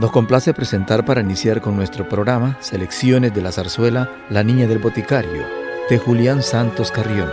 Nos 0.00 0.12
complace 0.12 0.54
presentar 0.54 1.04
para 1.04 1.20
iniciar 1.20 1.60
con 1.60 1.76
nuestro 1.76 2.08
programa 2.08 2.56
selecciones 2.62 3.34
de 3.34 3.42
la 3.42 3.52
zarzuela 3.52 4.10
La 4.30 4.42
Niña 4.42 4.66
del 4.66 4.78
Boticario, 4.78 5.44
de 5.90 5.98
Julián 5.98 6.42
Santos 6.42 6.90
Carrión. 6.90 7.28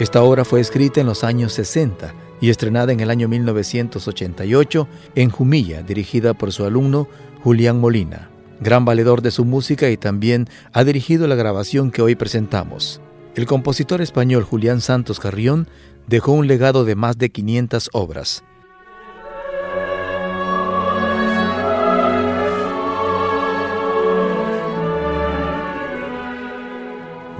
Esta 0.00 0.20
obra 0.20 0.44
fue 0.44 0.58
escrita 0.58 1.00
en 1.00 1.06
los 1.06 1.22
años 1.22 1.52
60 1.52 2.12
y 2.40 2.50
estrenada 2.50 2.90
en 2.90 2.98
el 2.98 3.10
año 3.10 3.28
1988 3.28 4.88
en 5.14 5.30
Jumilla, 5.30 5.84
dirigida 5.84 6.34
por 6.34 6.50
su 6.50 6.64
alumno 6.64 7.06
Julián 7.44 7.78
Molina, 7.78 8.28
gran 8.58 8.84
valedor 8.84 9.22
de 9.22 9.30
su 9.30 9.44
música 9.44 9.88
y 9.88 9.96
también 9.96 10.48
ha 10.72 10.82
dirigido 10.82 11.28
la 11.28 11.36
grabación 11.36 11.92
que 11.92 12.02
hoy 12.02 12.16
presentamos. 12.16 13.00
El 13.36 13.46
compositor 13.46 14.02
español 14.02 14.42
Julián 14.42 14.80
Santos 14.80 15.20
Carrión 15.20 15.68
dejó 16.08 16.32
un 16.32 16.48
legado 16.48 16.84
de 16.84 16.96
más 16.96 17.18
de 17.18 17.30
500 17.30 17.90
obras. 17.92 18.42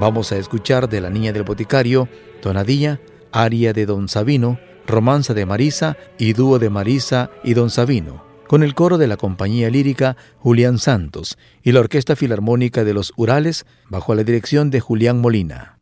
Vamos 0.01 0.33
a 0.33 0.39
escuchar 0.39 0.89
de 0.89 1.03
La 1.03 1.11
Niña 1.11 1.31
del 1.31 1.43
Boticario, 1.43 2.09
Tonadilla, 2.41 3.03
Aria 3.33 3.75
de 3.75 3.85
Don 3.85 4.09
Sabino, 4.09 4.59
Romanza 4.87 5.35
de 5.35 5.45
Marisa 5.45 5.99
y 6.19 6.33
Dúo 6.33 6.59
de 6.59 6.71
Marisa 6.71 7.31
y 7.45 7.53
Don 7.53 7.69
Sabino, 7.69 8.25
con 8.49 8.63
el 8.63 8.75
coro 8.75 8.97
de 8.97 9.07
la 9.07 9.19
compañía 9.19 9.69
lírica 9.69 10.17
Julián 10.39 10.79
Santos 10.79 11.37
y 11.63 11.73
la 11.73 11.81
Orquesta 11.81 12.17
Filarmónica 12.17 12.83
de 12.83 12.95
los 12.95 13.13
Urales 13.17 13.67
bajo 13.91 14.15
la 14.15 14.25
dirección 14.25 14.71
de 14.71 14.81
Julián 14.81 15.21
Molina. 15.21 15.80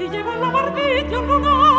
si 0.00 0.08
llevan 0.08 0.40
la 0.40 0.50
barbilla 0.50 1.20
non 1.20 1.69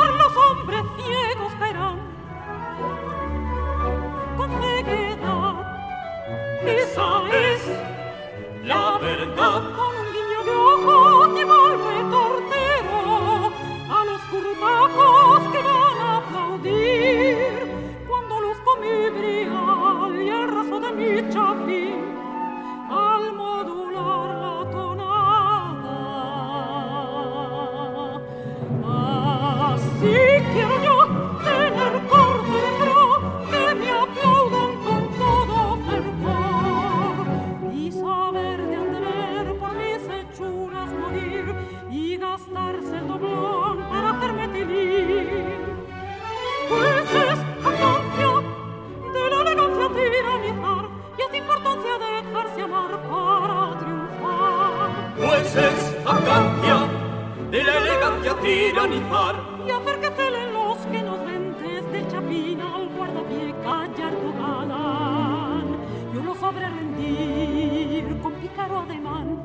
tiranizar 58.35 59.35
y 59.67 59.71
hacer 59.71 59.99
que 59.99 60.11
celen 60.11 60.53
los 60.53 60.77
que 60.77 61.01
nos 61.01 61.25
ven 61.25 61.55
desde 61.59 61.99
el 61.99 62.07
chapín 62.07 62.61
al 62.61 62.87
guardapié 62.89 63.53
gallardo 63.63 64.33
galán. 64.39 65.77
Yo 66.13 66.23
lo 66.23 66.35
sabré 66.35 66.69
rendir 66.69 68.19
con 68.21 68.33
pícaro 68.33 68.79
ademán. 68.79 69.41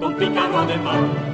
con 0.00 0.14
pícaro 0.14 0.58
ademán. 0.58 1.32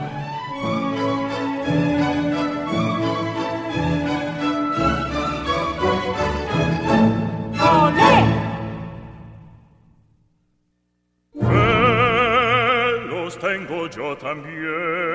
Tengo 13.41 13.87
yo 13.89 14.17
también. 14.17 15.08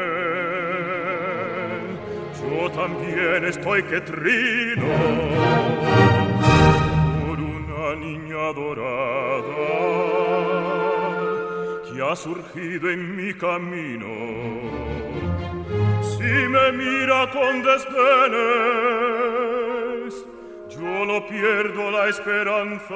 También 2.71 3.45
estoy 3.45 3.83
que 3.83 4.00
trino 4.01 4.86
por 7.25 7.39
una 7.39 7.95
niña 7.95 8.54
dorada 8.54 9.44
que 11.83 12.01
ha 12.01 12.15
surgido 12.15 12.89
en 12.89 13.15
mi 13.15 13.33
camino. 13.33 14.07
Si 16.01 16.24
me 16.24 16.71
mira 16.71 17.30
con 17.31 17.62
desdenes, 17.63 17.94
yo 20.69 21.06
no 21.06 21.27
pierdo 21.27 21.92
la 21.92 22.07
esperanza 22.07 22.95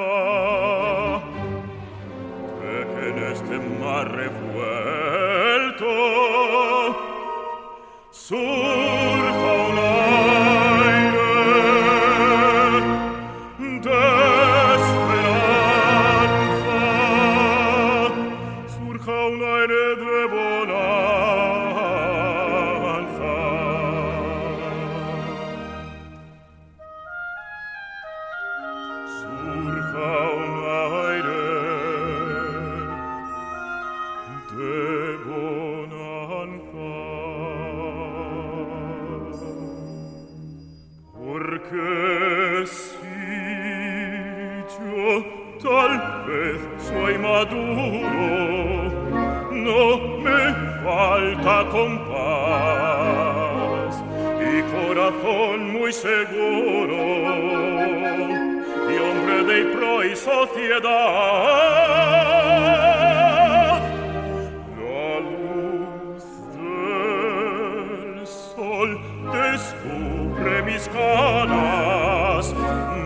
de 2.64 2.88
que 2.94 3.10
en 3.10 3.18
este 3.32 3.60
mar 3.80 4.12
revuelto 4.12 5.88
surja 8.28 9.54
un 9.70 10.17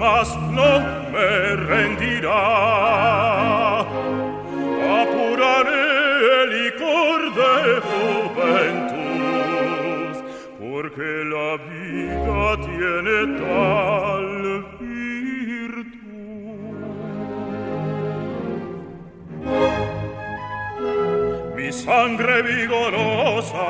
mas 0.01 0.27
no 0.57 0.71
me 1.13 1.31
rendirá. 1.69 2.45
Apuraré 5.01 5.88
el 6.42 6.50
licor 6.57 7.19
de 7.39 7.53
juventud, 7.89 8.94
porque 10.59 11.09
la 11.36 11.50
vida 11.69 12.44
tiene 12.68 13.18
tal 13.44 14.36
virtud. 14.80 15.92
Mi 21.56 21.69
sangre 21.71 22.36
vigorosa 22.42 23.69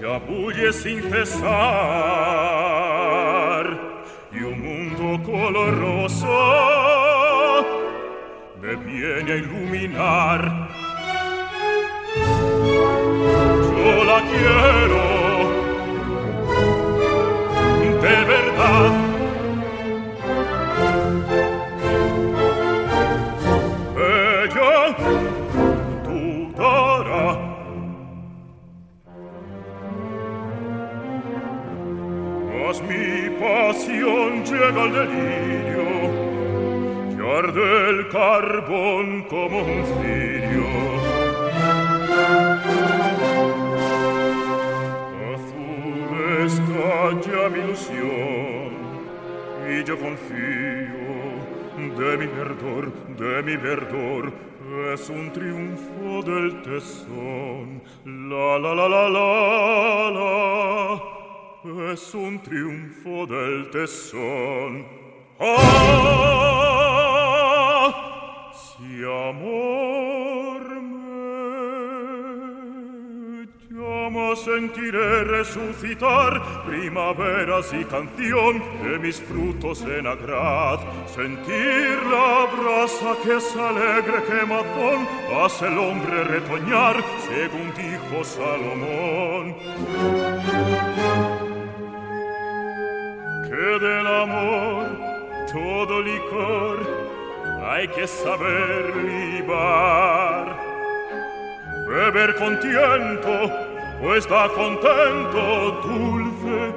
ya 0.00 0.14
bulle 0.26 0.70
sin 0.72 0.98
cesar 1.10 2.87
rosa 5.52 6.26
me 8.60 8.76
viene 8.76 9.32
a 9.32 9.36
iluminar. 9.36 10.68
Yo 13.76 14.04
la 14.04 14.20
quiero 14.28 15.18
de 18.02 18.24
verdad. 18.24 18.97
Llega 34.68 34.82
al 34.82 34.92
delirio 34.92 35.84
y 37.10 37.14
arde 37.38 37.90
el 37.90 38.08
carbón 38.08 39.22
como 39.24 39.58
un 39.58 39.84
cirio. 39.84 40.66
Azul 45.34 46.10
está 46.44 47.20
ya 47.20 47.48
mi 47.48 47.62
yo 49.84 49.98
confío 49.98 50.98
de 51.96 52.16
mi 52.18 52.26
verdor, 52.26 52.92
de 53.16 53.42
mi 53.42 53.56
verdor. 53.56 54.32
Es 54.92 55.08
un 55.08 55.32
triunfo 55.32 56.22
del 56.22 56.62
tesón. 56.62 57.82
La 58.04 58.58
la 58.58 58.74
la 58.74 58.88
la 58.88 59.08
la 59.08 60.10
la 60.10 61.17
es 61.64 62.14
un 62.14 62.40
triunfo 62.40 63.26
del 63.26 63.70
tesón. 63.70 64.86
Ah, 65.40 65.64
si 68.54 69.02
amor 69.02 70.60
me 70.80 71.08
llama, 73.70 74.36
sentiré 74.36 75.24
resucitar 75.24 76.40
primaveras 76.64 77.72
y 77.72 77.84
canción 77.84 78.62
de 78.84 78.98
mis 79.00 79.20
frutos 79.20 79.82
en 79.82 80.06
agrad. 80.06 80.78
Sentir 81.06 81.98
la 82.08 82.46
brasa 82.56 83.16
que 83.24 83.36
es 83.36 83.56
alegre 83.56 84.22
quemazón 84.28 85.08
hace 85.42 85.66
el 85.66 85.78
hombre 85.78 86.22
retoñar, 86.24 87.02
según 87.26 87.72
dijo 87.74 88.22
Salomón. 88.24 89.56
Que 93.58 93.78
del 93.80 94.06
amor 94.06 94.86
todo 95.52 96.00
licor 96.00 96.78
hay 97.66 97.88
que 97.88 98.06
saber 98.06 98.96
libar. 98.96 100.56
Beber 101.88 102.36
con 102.36 102.60
tiento, 102.60 103.50
pues 104.00 104.28
da 104.28 104.48
contento 104.48 105.80
dulce 105.82 106.72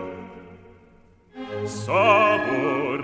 sabor. 1.68 3.04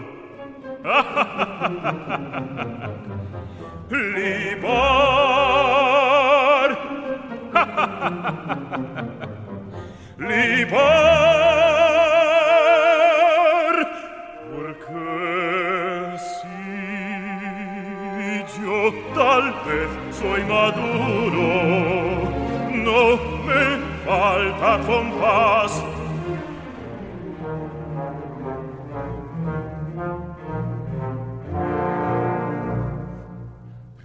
Libar. 4.15 4.67
Libar. 10.29 11.46
dal 19.17 19.45
pez 19.65 19.91
soy 20.19 20.41
maduro. 20.43 21.47
No 22.87 23.01
me 23.47 23.63
falta 24.05 24.71
compás. 24.85 25.71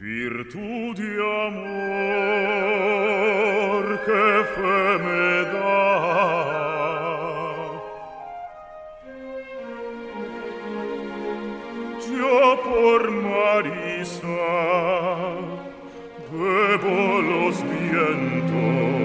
Virtud 0.00 0.96
y 0.98 1.14
amor 1.46 1.72
que 4.06 4.24
fe 4.54 4.82
me 5.04 5.26
da 5.52 5.82
por 12.56 13.21
bebo 16.32 17.22
los 17.22 17.54
vientos. 17.62 19.02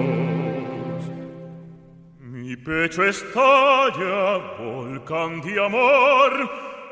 Mi 2.19 2.55
pecho 2.55 3.03
estalla, 3.03 4.37
volcán 4.59 5.41
de 5.41 5.65
amor, 5.65 6.31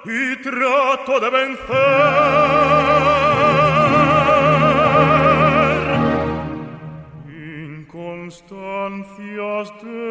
y 0.06 0.36
trato 0.44 1.20
de 1.20 1.30
vencer. 1.30 1.66
Inconstancias 7.78 9.68
de 9.82 10.05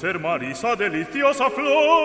ser 0.00 0.18
Marisa 0.18 0.74
deliciosa 0.74 1.50
flor. 1.50 2.00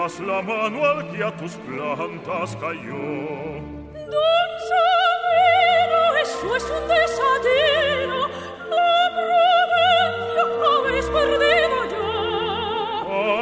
das 0.00 0.18
la 0.20 0.40
mano 0.40 0.84
al 0.84 1.10
que 1.10 1.22
a 1.22 1.30
tus 1.36 1.52
plantas 1.66 2.56
cayó. 2.56 3.04
Don 4.14 4.50
Sabino, 4.70 6.00
eso 6.22 6.48
es 6.56 6.66
un 6.78 6.84
desatino, 6.92 8.18
la 8.76 8.92
provincia 9.16 10.42
habéis 10.78 11.06
perdido 11.16 11.76
ya. 11.92 12.10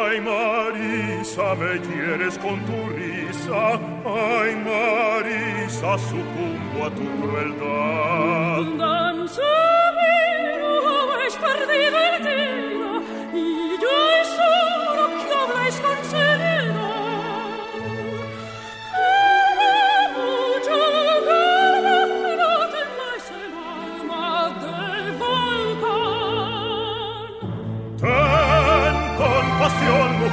Ay, 0.02 0.16
Marisa, 0.28 1.48
me 1.60 1.72
hieres 1.86 2.34
con 2.38 2.58
tu 2.68 2.78
risa, 2.96 3.62
ay, 4.04 4.50
Marisa, 4.68 5.90
sucumbo 6.10 6.78
a 6.86 6.90
tu 6.98 7.06
crueldad. 7.20 8.62
Danza. 8.78 9.87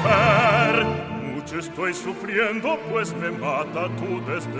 mujer, 0.05 0.85
mucho 1.33 1.59
estoy 1.59 1.93
sufriendo, 1.93 2.79
pues 2.91 3.15
me 3.15 3.31
mata 3.31 3.87
tu 3.97 4.21
desdén. 4.25 4.55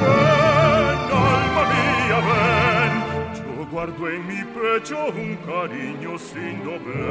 Ven, 0.00 0.98
alma 1.12 1.62
mía, 1.72 2.18
ven, 2.28 2.94
yo 3.34 3.66
guardo 3.70 4.08
en 4.08 4.26
mi 4.26 4.42
pecho 4.44 5.06
un 5.08 5.36
cariño 5.46 6.18
sin 6.18 6.64
doblez. 6.64 7.06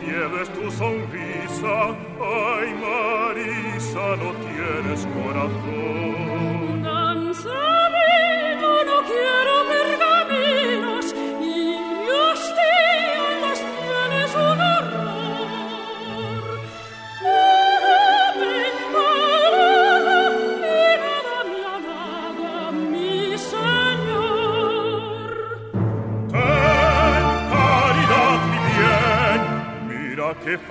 pierdes 0.00 0.48
tu 0.50 0.70
sonrisa, 0.70 1.96
ay 2.20 2.74
Marisa, 2.82 4.16
no 4.16 4.32
tienes 4.46 5.06
corazón. 5.14 6.07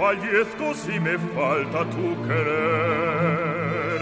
fallezco 0.07 0.73
si 0.73 0.99
me 0.99 1.17
falta 1.35 1.83
tu 1.93 2.15
querer. 2.27 4.01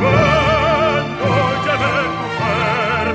Ven, 0.00 1.06
óyeme, 1.34 1.96
mujer, 2.20 3.06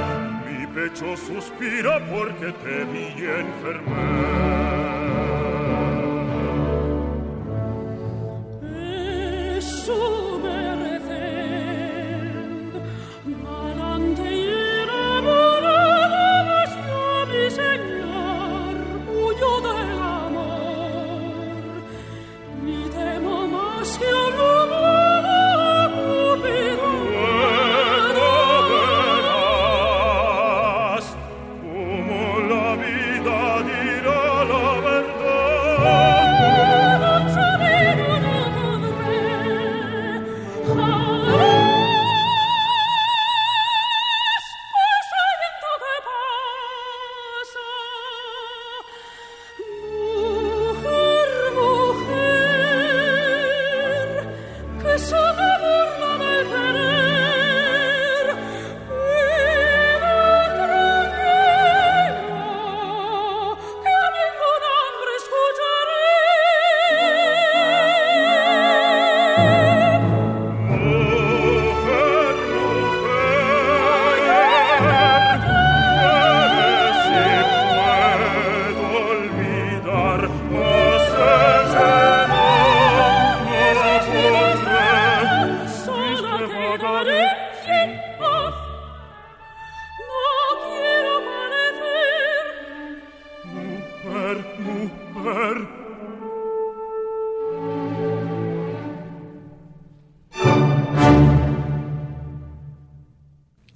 mi 0.45 0.61
pecho 0.75 1.15
suspira 1.15 1.95
porque 2.11 2.51
te 2.63 2.77
vi 2.91 3.07
enfermar. 3.39 4.41
Jesús. 9.55 10.30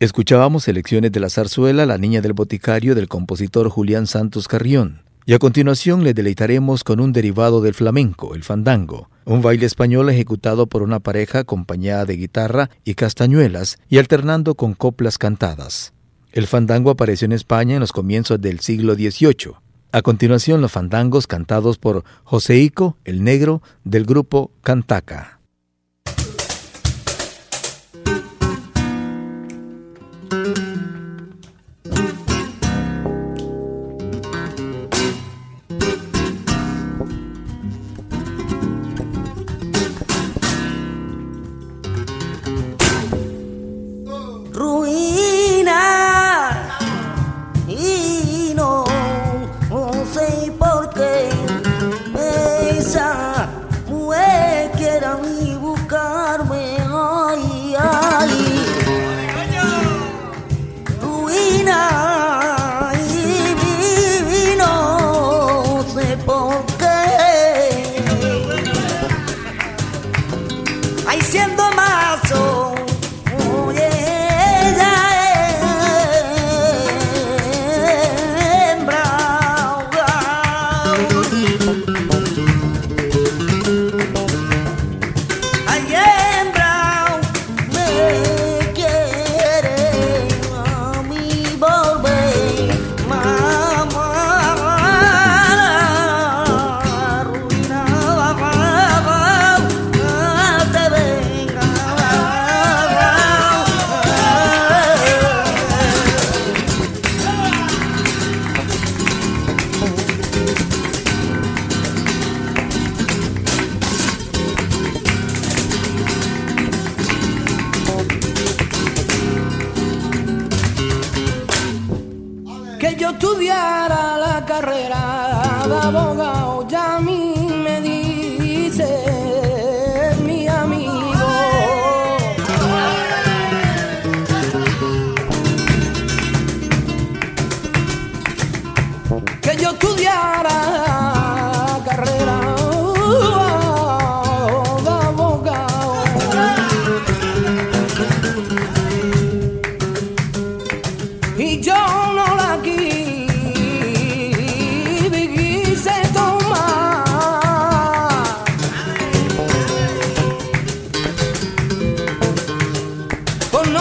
Escuchábamos 0.05 0.65
selecciones 0.65 1.11
de 1.11 1.19
la 1.19 1.31
zarzuela 1.31 1.87
La 1.87 1.97
Niña 1.97 2.21
del 2.21 2.33
Boticario 2.33 2.93
del 2.93 3.07
compositor 3.07 3.69
Julián 3.69 4.05
Santos 4.05 4.47
Carrión. 4.47 5.01
Y 5.25 5.33
a 5.33 5.39
continuación 5.39 6.03
le 6.03 6.13
deleitaremos 6.13 6.83
con 6.83 6.99
un 6.99 7.11
derivado 7.11 7.59
del 7.59 7.73
flamenco, 7.73 8.35
el 8.35 8.43
fandango, 8.43 9.09
un 9.25 9.41
baile 9.41 9.65
español 9.65 10.07
ejecutado 10.11 10.67
por 10.67 10.83
una 10.83 10.99
pareja 10.99 11.39
acompañada 11.39 12.05
de 12.05 12.17
guitarra 12.17 12.69
y 12.83 12.93
castañuelas 12.93 13.79
y 13.89 13.97
alternando 13.97 14.53
con 14.53 14.75
coplas 14.75 15.17
cantadas. 15.17 15.91
El 16.31 16.45
fandango 16.45 16.91
apareció 16.91 17.25
en 17.25 17.31
España 17.31 17.73
en 17.73 17.79
los 17.79 17.91
comienzos 17.91 18.39
del 18.39 18.59
siglo 18.59 18.93
XVIII. 18.93 19.53
A 19.91 20.03
continuación, 20.03 20.61
los 20.61 20.71
fandangos 20.71 21.25
cantados 21.25 21.79
por 21.79 22.03
Joseico, 22.23 22.95
el 23.05 23.23
negro, 23.23 23.63
del 23.83 24.05
grupo 24.05 24.51
Cantaca. 24.61 25.39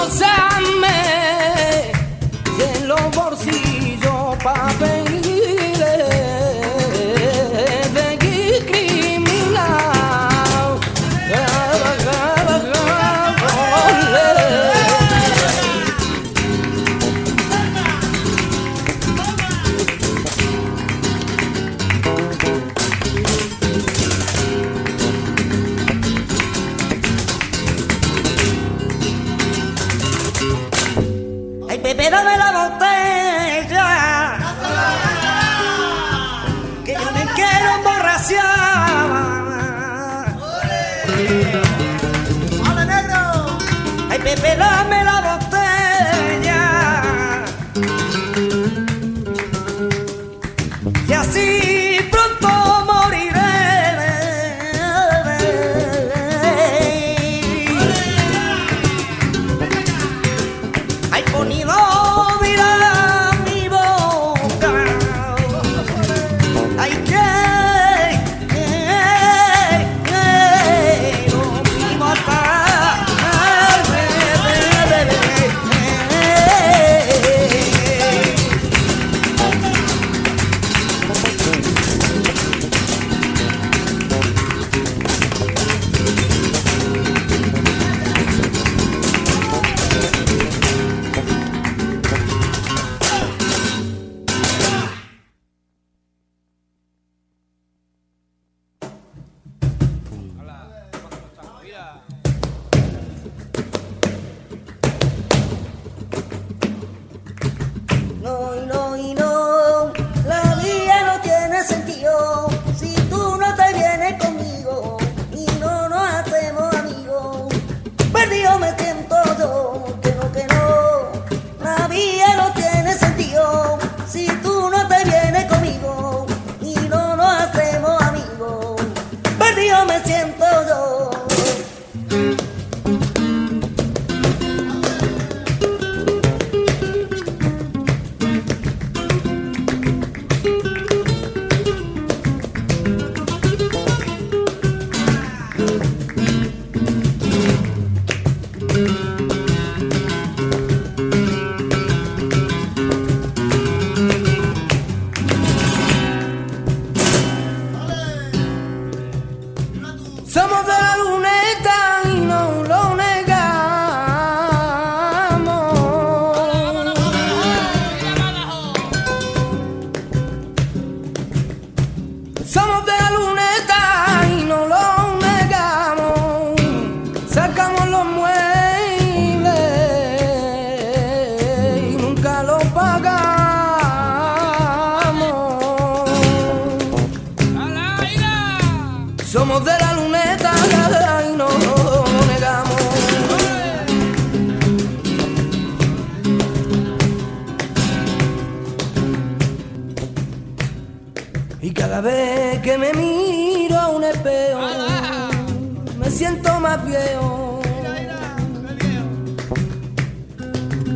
Y 0.05 0.45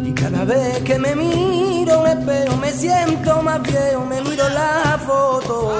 Y 0.04 0.12
cada 0.12 0.44
vez 0.44 0.82
que 0.82 0.98
me 0.98 1.16
miro 1.16 2.00
un 2.00 2.08
espejo 2.08 2.56
me 2.56 2.70
siento 2.72 3.40
más 3.42 3.62
viejo, 3.62 4.04
me 4.04 4.20
miro 4.20 4.46
la 4.50 5.00
foto. 5.06 5.74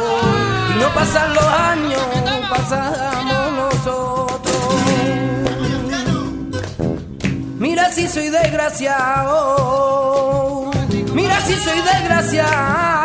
Y 0.75 0.79
no 0.81 0.89
pasan 0.95 1.35
los 1.35 1.45
años, 1.45 2.01
pasamos 2.49 3.53
nosotros. 3.53 4.57
Mira 7.59 7.93
si 7.93 8.09
soy 8.09 8.31
desgraciado, 8.31 10.71
mira 11.13 11.39
si 11.43 11.53
soy 11.55 11.83
desgraciado, 11.83 12.98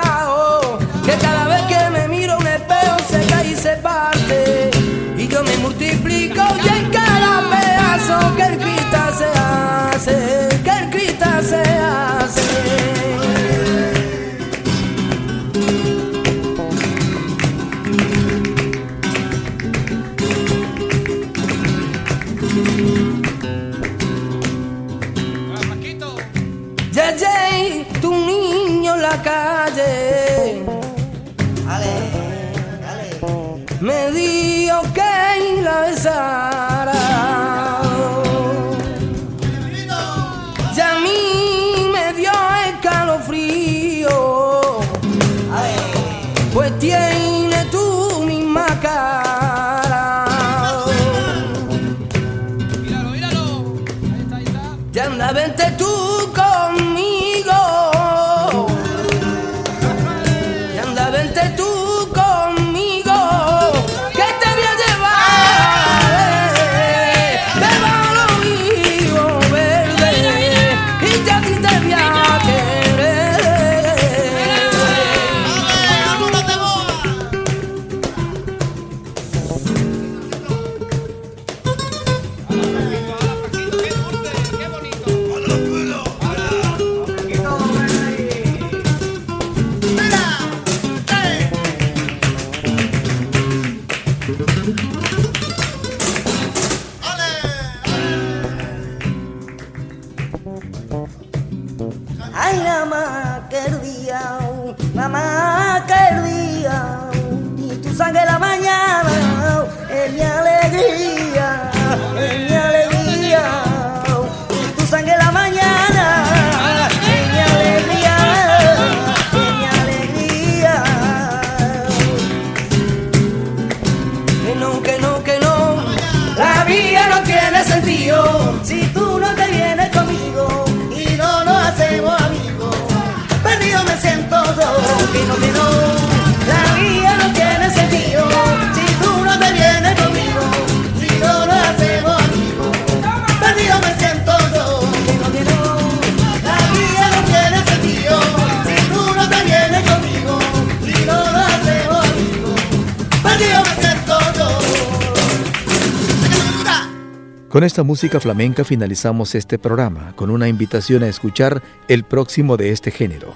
Con 157.54 157.64
esta 157.64 157.84
música 157.84 158.20
flamenca 158.20 158.64
finalizamos 158.64 159.36
este 159.36 159.60
programa 159.60 160.14
con 160.16 160.32
una 160.32 160.48
invitación 160.48 161.04
a 161.04 161.08
escuchar 161.08 161.62
el 161.88 162.04
próximo 162.04 162.58
de 162.58 162.72
este 162.72 162.90
género. 162.90 163.36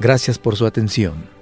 Gracias 0.00 0.36
por 0.36 0.56
su 0.56 0.66
atención. 0.66 1.41